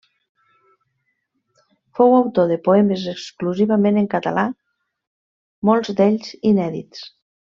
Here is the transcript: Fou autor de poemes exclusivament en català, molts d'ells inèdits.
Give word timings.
Fou 1.99 2.15
autor 2.21 2.47
de 2.53 2.57
poemes 2.69 3.05
exclusivament 3.13 4.01
en 4.03 4.09
català, 4.15 4.47
molts 5.71 5.93
d'ells 6.01 6.35
inèdits. 6.55 7.07